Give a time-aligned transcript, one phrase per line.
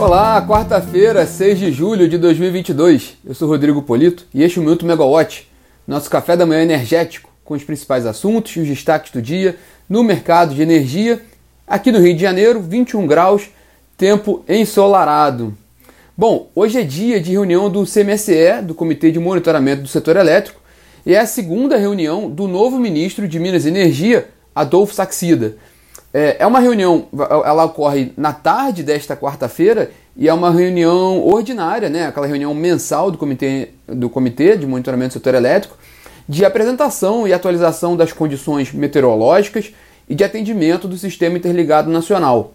[0.00, 3.18] Olá, quarta-feira, 6 de julho de 2022.
[3.22, 5.46] Eu sou Rodrigo Polito e este é o Minuto Megawatt,
[5.86, 10.02] nosso café da manhã energético, com os principais assuntos e os destaques do dia no
[10.02, 11.20] mercado de energia.
[11.66, 13.50] Aqui no Rio de Janeiro, 21 graus,
[13.94, 15.54] tempo ensolarado.
[16.16, 20.62] Bom, hoje é dia de reunião do CMSE, do Comitê de Monitoramento do Setor Elétrico,
[21.04, 25.56] e é a segunda reunião do novo ministro de Minas e Energia, Adolfo Saxida.
[26.12, 27.06] É, é uma reunião,
[27.44, 32.06] ela ocorre na tarde desta quarta-feira e é uma reunião ordinária, né?
[32.06, 35.78] aquela reunião mensal do comitê, do comitê de Monitoramento do Setor Elétrico,
[36.28, 39.72] de apresentação e atualização das condições meteorológicas
[40.08, 42.54] e de atendimento do Sistema Interligado Nacional.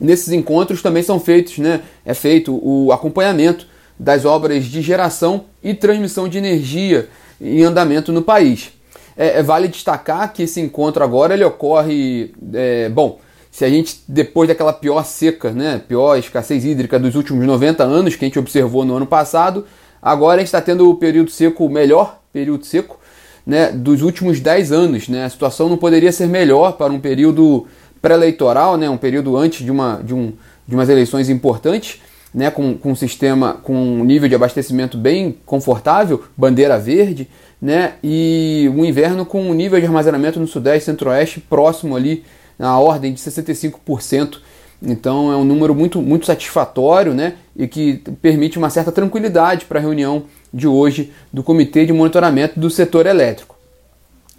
[0.00, 3.66] Nesses encontros também são feitos, né, é feito o acompanhamento
[3.98, 7.08] das obras de geração e transmissão de energia
[7.40, 8.70] em andamento no país.
[9.18, 13.18] É, é, vale destacar que esse encontro agora ele ocorre, é, bom,
[13.50, 18.14] se a gente depois daquela pior seca, né, pior escassez hídrica dos últimos 90 anos
[18.14, 19.66] que a gente observou no ano passado,
[20.00, 23.00] agora a gente está tendo o período seco, o melhor período seco,
[23.44, 25.24] né, dos últimos 10 anos, né?
[25.24, 27.66] A situação não poderia ser melhor para um período
[28.00, 30.32] pré-eleitoral, né, um período antes de, uma, de, um,
[30.66, 32.00] de umas eleições importantes,
[32.32, 37.28] né, com, com um sistema, com um nível de abastecimento bem confortável, bandeira verde,
[37.60, 42.24] né, e um inverno com um nível de armazenamento no Sudeste e Centro-Oeste próximo ali,
[42.58, 44.38] na ordem de 65%.
[44.80, 49.78] Então é um número muito, muito satisfatório né, e que permite uma certa tranquilidade para
[49.78, 53.56] a reunião de hoje do Comitê de Monitoramento do Setor Elétrico.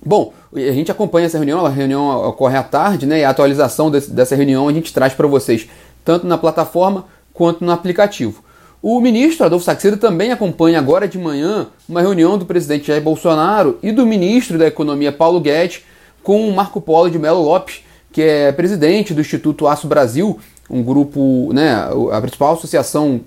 [0.04, 3.20] Bom, a gente acompanha essa reunião, a reunião ocorre à tarde, né?
[3.20, 5.68] E a atualização desse, dessa reunião a gente traz para vocês,
[6.06, 8.42] tanto na plataforma quanto no aplicativo.
[8.82, 13.78] O ministro Adolfo Saxida também acompanha agora de manhã uma reunião do presidente Jair Bolsonaro
[13.84, 15.82] e do ministro da Economia Paulo Guedes
[16.24, 20.82] com o Marco Polo de Melo Lopes, que é presidente do Instituto Aço Brasil, um
[20.82, 23.20] grupo, né, a principal associação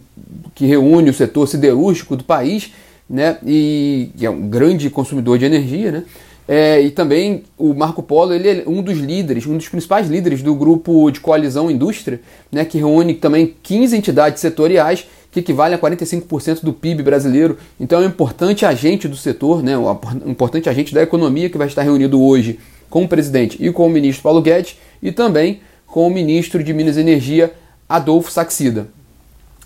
[0.55, 2.73] que reúne o setor siderúrgico do país,
[3.09, 6.05] né, e é um grande consumidor de energia, né,
[6.47, 10.43] é, e também o Marco Polo ele é um dos líderes, um dos principais líderes
[10.43, 12.21] do grupo de coalizão indústria,
[12.51, 17.57] né, que reúne também 15 entidades setoriais que equivale a 45% do PIB brasileiro.
[17.81, 21.69] Então é um importante agente do setor, né, um importante agente da economia que vai
[21.69, 22.59] estar reunido hoje
[22.91, 26.73] com o presidente e com o ministro Paulo Guedes e também com o ministro de
[26.75, 27.53] Minas e Energia
[27.89, 28.89] Adolfo Saxida.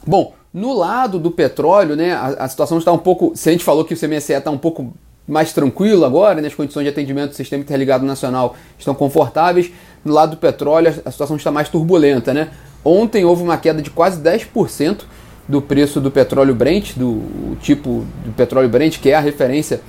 [0.07, 3.33] Bom, no lado do petróleo, né, a, a situação está um pouco.
[3.35, 4.95] Se a gente falou que o CMSE está um pouco
[5.27, 6.49] mais tranquilo agora, né?
[6.49, 9.71] as condições de atendimento do Sistema Interligado Nacional estão confortáveis.
[10.05, 12.33] No lado do petróleo, a situação está mais turbulenta.
[12.33, 12.51] Né?
[12.85, 15.01] Ontem houve uma queda de quase 10%
[15.49, 19.81] do preço do petróleo Brent, do tipo do petróleo Brent, que é a referência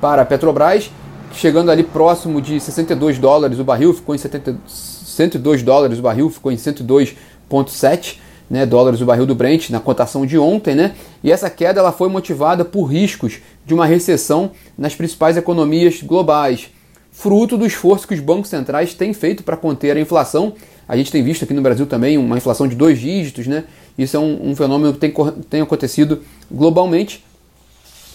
[0.00, 0.90] para a Petrobras,
[1.32, 6.30] chegando ali próximo de 62 dólares o barril, ficou em 70, 102 dólares o barril,
[6.30, 8.18] ficou em 102,7
[8.48, 10.94] né, dólares o barril do Brent na cotação de ontem, né?
[11.22, 16.68] E essa queda ela foi motivada por riscos de uma recessão nas principais economias globais,
[17.10, 20.54] fruto do esforço que os bancos centrais têm feito para conter a inflação.
[20.88, 23.64] A gente tem visto aqui no Brasil também uma inflação de dois dígitos, né?
[23.98, 25.12] Isso é um, um fenômeno que tem,
[25.50, 27.24] tem acontecido globalmente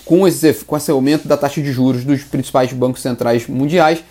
[0.06, 4.04] com esse, com esse aumento da taxa de juros dos principais bancos centrais mundiais.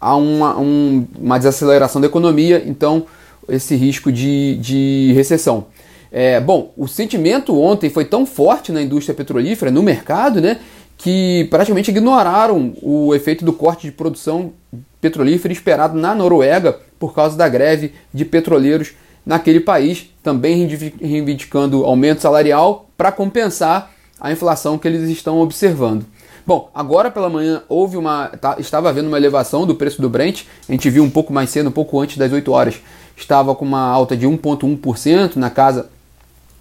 [0.00, 3.06] Há uma, um, uma desaceleração da economia, então
[3.48, 5.66] esse risco de, de recessão.
[6.10, 10.58] É, bom, o sentimento ontem foi tão forte na indústria petrolífera, no mercado, né,
[10.98, 14.52] que praticamente ignoraram o efeito do corte de produção
[15.00, 18.92] petrolífera esperado na Noruega por causa da greve de petroleiros
[19.24, 20.66] naquele país, também
[21.00, 26.04] reivindicando aumento salarial para compensar a inflação que eles estão observando.
[26.44, 28.28] Bom, agora pela manhã houve uma.
[28.28, 30.42] Tá, estava havendo uma elevação do preço do Brent.
[30.68, 32.80] A gente viu um pouco mais cedo, um pouco antes das 8 horas.
[33.22, 35.88] Estava com uma alta de 1,1% na casa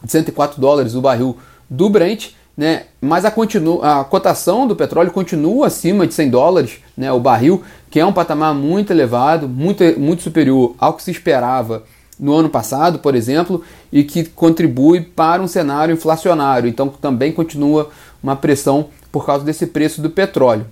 [0.03, 2.29] de 104 dólares o barril do Brent.
[2.55, 2.83] Né?
[3.01, 7.63] Mas a, continu, a cotação do petróleo continua acima de 100 dólares né, o barril,
[7.89, 11.83] que é um patamar muito elevado, muito, muito superior ao que se esperava
[12.19, 16.69] no ano passado, por exemplo, e que contribui para um cenário inflacionário.
[16.69, 17.89] Então também continua
[18.21, 20.67] uma pressão por causa desse preço do petróleo.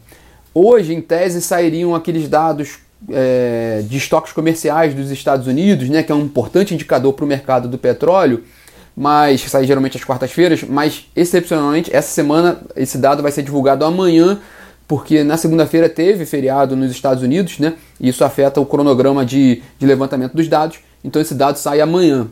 [0.54, 2.78] Hoje, em tese, sairiam aqueles dados
[3.12, 7.28] é, de estoques comerciais dos Estados Unidos, né, que é um importante indicador para o
[7.28, 8.44] mercado do petróleo,
[8.96, 14.40] mas sai geralmente às quartas-feiras, mas excepcionalmente essa semana esse dado vai ser divulgado amanhã,
[14.88, 19.62] porque na segunda-feira teve feriado nos Estados Unidos, né, e isso afeta o cronograma de,
[19.78, 22.28] de levantamento dos dados, então esse dado sai amanhã.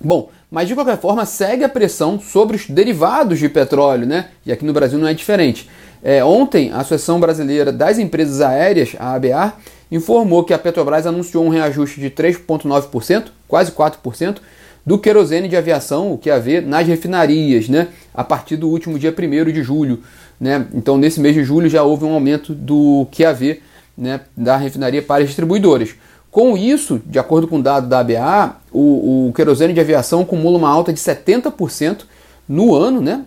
[0.00, 4.26] Bom, mas de qualquer forma segue a pressão sobre os derivados de petróleo, né?
[4.44, 5.68] E aqui no Brasil não é diferente.
[6.02, 9.54] É, ontem, a Associação Brasileira das Empresas Aéreas, a ABA,
[9.90, 14.38] informou que a Petrobras anunciou um reajuste de 3,9%, quase 4%,
[14.84, 19.52] do querosene de aviação, o QAV, nas refinarias, né, a partir do último dia 1
[19.52, 20.00] de julho.
[20.38, 20.66] Né?
[20.74, 23.60] Então, nesse mês de julho já houve um aumento do QAV
[23.96, 25.94] né, da refinaria para as distribuidoras.
[26.30, 30.58] Com isso, de acordo com o dado da ABA, o, o querosene de aviação acumula
[30.58, 32.00] uma alta de 70%
[32.48, 33.24] no ano, né?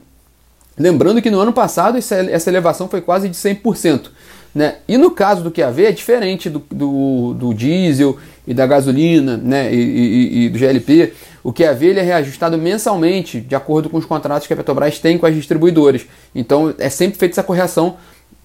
[0.77, 4.09] Lembrando que no ano passado essa elevação foi quase de 100%.
[4.53, 4.75] Né?
[4.87, 8.17] E no caso do QAV é diferente do, do, do diesel
[8.47, 9.73] e da gasolina né?
[9.73, 11.13] E, e, e, do GLP.
[11.43, 15.17] O QAV ele é reajustado mensalmente de acordo com os contratos que a Petrobras tem
[15.17, 16.05] com as distribuidoras.
[16.33, 17.97] Então é sempre feita essa correção,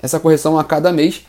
[0.02, 1.24] essa correção a cada mês.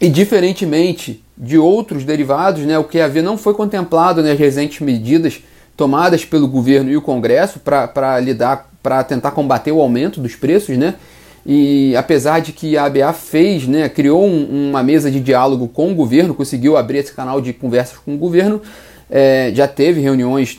[0.00, 5.42] E diferentemente de outros derivados, né, o QAV não foi contemplado nas recentes medidas
[5.76, 10.76] tomadas pelo governo e o Congresso para lidar, para tentar combater o aumento dos preços,
[10.78, 10.94] né?
[11.48, 15.92] E apesar de que a ABA fez, né, criou um, uma mesa de diálogo com
[15.92, 18.60] o governo, conseguiu abrir esse canal de conversas com o governo,
[19.08, 20.58] é, já teve reuniões,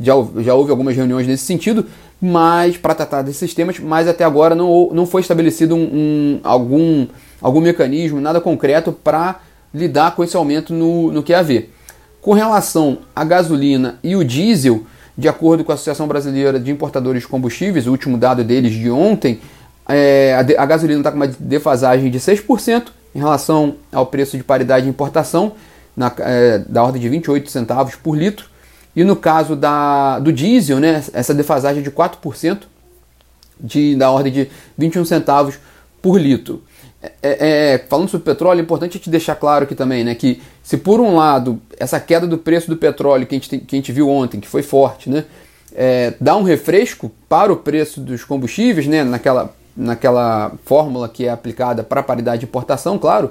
[0.00, 1.86] já, já houve algumas reuniões nesse sentido,
[2.20, 7.08] mas para tratar desses temas, mas até agora não, não foi estabelecido um, um algum,
[7.40, 9.40] algum mecanismo, nada concreto para
[9.74, 11.68] lidar com esse aumento no, no QAV.
[12.20, 14.84] Com relação à gasolina e o diesel,
[15.18, 18.88] de acordo com a Associação Brasileira de Importadores de Combustíveis, o último dado deles de
[18.88, 19.40] ontem,
[19.94, 24.44] é, a, a, gasolina está com uma defasagem de 6% em relação ao preço de
[24.44, 25.52] paridade de importação,
[25.96, 28.46] na, é, da ordem de 28 centavos por litro.
[28.94, 32.62] E no caso da, do diesel, né, essa defasagem é de 4%,
[33.58, 35.58] de, da ordem de 21 centavos
[36.00, 36.62] por litro.
[37.02, 40.40] É, é, é, falando sobre petróleo, é importante te deixar claro aqui também, né, que
[40.62, 43.74] se por um lado essa queda do preço do petróleo que a gente, tem, que
[43.74, 45.24] a gente viu ontem, que foi forte, né,
[45.74, 51.30] é, dá um refresco para o preço dos combustíveis, né, naquela, naquela fórmula que é
[51.30, 53.30] aplicada para paridade de importação, claro,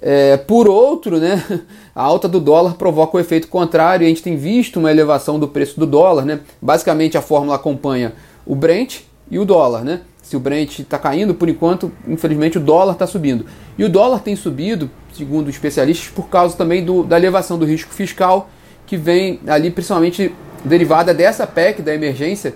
[0.00, 1.42] é, por outro, né,
[1.94, 5.38] a alta do dólar provoca o efeito contrário e a gente tem visto uma elevação
[5.38, 6.24] do preço do dólar.
[6.24, 6.40] Né?
[6.60, 8.12] Basicamente, a fórmula acompanha
[8.46, 9.00] o Brent
[9.30, 9.82] e o dólar.
[9.84, 10.00] Né?
[10.28, 13.46] se o Brent está caindo, por enquanto, infelizmente, o dólar está subindo.
[13.78, 17.94] E o dólar tem subido, segundo especialistas, por causa também do, da elevação do risco
[17.94, 18.50] fiscal,
[18.86, 22.54] que vem ali principalmente derivada dessa PEC da emergência,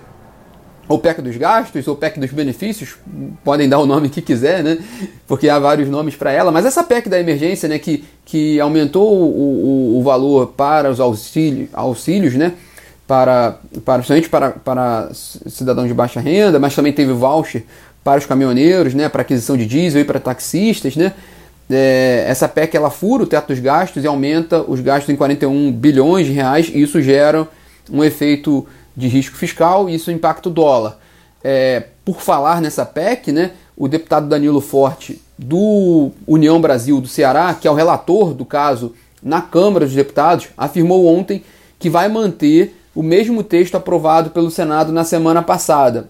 [0.87, 2.95] ou PEC dos gastos, ou PEC dos benefícios,
[3.43, 4.77] podem dar o nome que quiser, né?
[5.27, 9.11] Porque há vários nomes para ela, mas essa PEC da emergência, né, que, que aumentou
[9.11, 12.53] o, o, o valor para os auxílios, auxílios né?
[13.07, 17.63] para, para principalmente para, para cidadãos de baixa renda, mas também teve voucher
[18.03, 21.13] para os caminhoneiros, né, para aquisição de diesel e para taxistas, né?
[21.69, 25.71] É, essa PEC ela fura o teto dos gastos e aumenta os gastos em 41
[25.71, 27.47] bilhões de reais e isso gera
[27.89, 30.97] um efeito de risco fiscal e isso impacta o dólar.
[31.43, 37.53] É, por falar nessa PEC, né, o deputado Danilo Forte do União Brasil do Ceará,
[37.53, 41.43] que é o relator do caso na Câmara dos Deputados, afirmou ontem
[41.79, 46.09] que vai manter o mesmo texto aprovado pelo Senado na semana passada.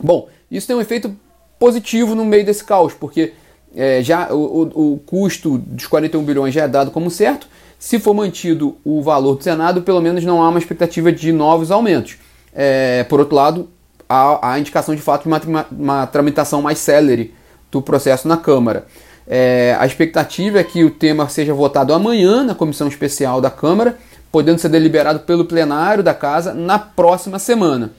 [0.00, 1.14] Bom, isso tem um efeito
[1.58, 3.32] positivo no meio desse caos, porque
[3.74, 7.46] é, já o, o, custo dos 41 bilhões já é dado como certo.
[7.78, 11.70] Se for mantido o valor do Senado, pelo menos não há uma expectativa de novos
[11.70, 12.16] aumentos.
[12.52, 13.68] É, por outro lado,
[14.08, 17.34] há a indicação de fato de uma, uma tramitação mais célere
[17.70, 18.86] do processo na Câmara.
[19.26, 23.96] É, a expectativa é que o tema seja votado amanhã na comissão especial da Câmara
[24.30, 27.92] podendo ser deliberado pelo plenário da casa na próxima semana.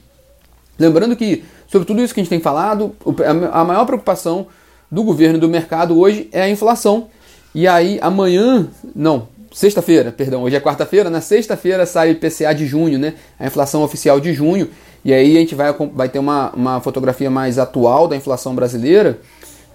[0.78, 2.94] Lembrando que, sobre tudo isso que a gente tem falado,
[3.52, 4.46] a maior preocupação
[4.90, 7.08] do governo e do mercado hoje é a inflação.
[7.54, 12.66] E aí, amanhã, não, sexta-feira, perdão, hoje é quarta-feira, na sexta-feira sai o IPCA de
[12.66, 13.14] junho, né?
[13.38, 14.68] A inflação oficial de junho.
[15.04, 19.18] E aí a gente vai, vai ter uma, uma fotografia mais atual da inflação brasileira.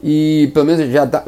[0.03, 1.23] E pelo menos já dá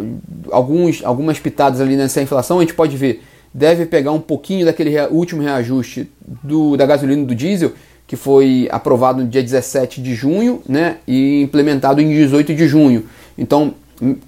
[0.52, 3.24] alguns, algumas pitadas ali nessa inflação, a gente pode ver
[3.54, 6.10] deve pegar um pouquinho daquele último reajuste
[6.44, 7.72] do, da gasolina e do diesel,
[8.06, 13.06] que foi aprovado no dia 17 de junho né, e implementado em 18 de junho.
[13.36, 13.74] Então,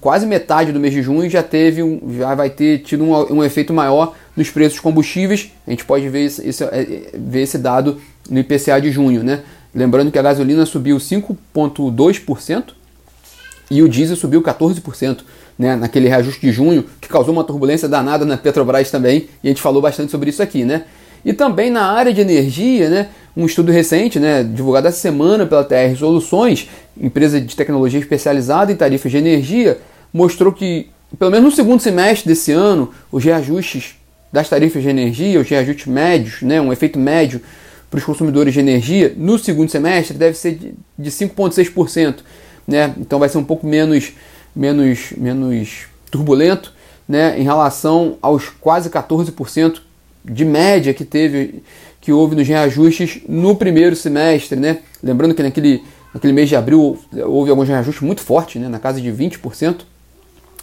[0.02, 3.44] quase metade do mês de junho já teve um, já vai ter tido um, um
[3.44, 5.52] efeito maior nos preços dos combustíveis.
[5.68, 8.00] A gente pode ver esse, esse, é, ver esse dado
[8.30, 9.24] no IPCA de junho.
[9.24, 9.42] Né?
[9.74, 12.74] Lembrando que a gasolina subiu 5,2%
[13.70, 15.20] e o diesel subiu 14%
[15.58, 19.52] né, naquele reajuste de junho, que causou uma turbulência danada na Petrobras também, e a
[19.52, 20.86] gente falou bastante sobre isso aqui, né?
[21.24, 25.64] E também na área de energia, né, um estudo recente, né, divulgado essa semana pela
[25.64, 26.70] TR Soluções,
[27.00, 29.80] empresa de tecnologia especializada em tarifas de energia,
[30.14, 33.96] mostrou que, pelo menos no segundo semestre desse ano, os reajustes
[34.32, 37.42] das tarifas de energia, os reajustes médios, né, um efeito médio
[37.90, 42.18] para os consumidores de energia, no segundo semestre deve ser de, de 5,6%.
[42.68, 42.94] Né?
[43.00, 44.12] Então vai ser um pouco menos
[44.56, 46.74] menos, menos turbulento
[47.08, 49.82] né, em relação aos quase 14%
[50.30, 51.64] de média que teve
[52.02, 54.80] que houve nos reajustes no primeiro semestre, né?
[55.04, 55.84] Lembrando que naquele,
[56.14, 58.70] naquele mês de abril houve alguns reajustes muito fortes, né?
[58.70, 59.82] na casa de 20%.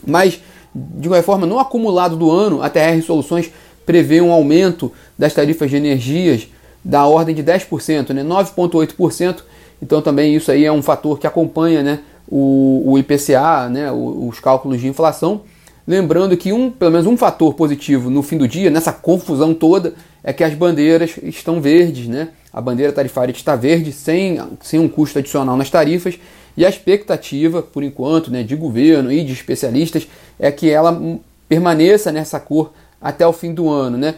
[0.07, 0.41] Mas,
[0.75, 3.51] de qualquer forma, no acumulado do ano, a TR Soluções
[3.85, 6.49] prevê um aumento das tarifas de energias
[6.83, 8.25] da ordem de 10%, né?
[8.25, 9.43] 9,8%.
[9.83, 12.01] Então também isso aí é um fator que acompanha né?
[12.27, 13.93] o, o IPCA, né?
[13.93, 15.43] os cálculos de inflação.
[15.87, 19.95] Lembrando que um, pelo menos um fator positivo no fim do dia, nessa confusão toda,
[20.25, 22.31] é que as bandeiras estão verdes, né?
[22.53, 26.19] A bandeira tarifária está verde, sem, sem um custo adicional nas tarifas,
[26.57, 30.09] e a expectativa, por enquanto, né, de governo e de especialistas,
[30.41, 31.01] é que ela
[31.49, 34.17] permaneça nessa cor até o fim do ano, né?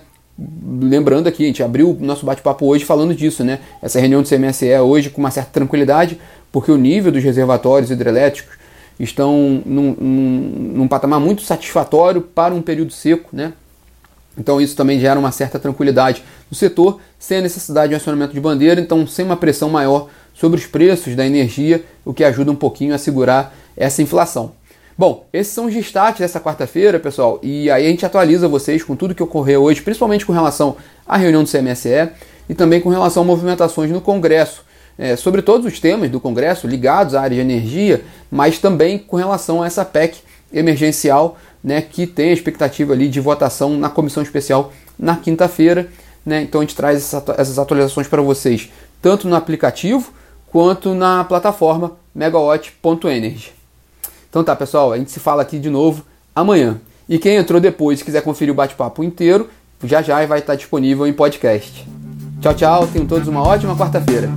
[0.80, 3.58] Lembrando aqui, a gente abriu o nosso bate-papo hoje falando disso, né?
[3.82, 6.18] Essa reunião do CMSE hoje com uma certa tranquilidade,
[6.50, 8.56] porque o nível dos reservatórios hidrelétricos
[8.98, 13.52] estão num, num, num patamar muito satisfatório para um período seco, né?
[14.36, 18.32] Então isso também gera uma certa tranquilidade no setor, sem a necessidade de um acionamento
[18.32, 22.52] de bandeira, então sem uma pressão maior sobre os preços da energia, o que ajuda
[22.52, 24.52] um pouquinho a segurar essa inflação.
[24.96, 28.96] Bom, esses são os destaques dessa quarta-feira, pessoal, e aí a gente atualiza vocês com
[28.96, 30.76] tudo que ocorreu hoje, principalmente com relação
[31.06, 32.10] à reunião do CMSE
[32.48, 34.64] e também com relação a movimentações no Congresso
[34.98, 39.16] é, sobre todos os temas do Congresso ligados à área de energia, mas também com
[39.16, 40.18] relação a essa PEC
[40.52, 45.88] emergencial, né, que tem a expectativa ali de votação na comissão especial na quinta-feira.
[46.26, 46.42] Né?
[46.42, 50.12] Então a gente traz essas atualizações para vocês, tanto no aplicativo
[50.50, 53.52] quanto na plataforma megawatt.energy.
[54.28, 56.80] Então tá, pessoal, a gente se fala aqui de novo amanhã.
[57.08, 59.48] E quem entrou depois e quiser conferir o bate-papo inteiro,
[59.84, 61.86] já já vai estar disponível em podcast.
[62.40, 64.28] Tchau, tchau, tenham todos uma ótima quarta-feira.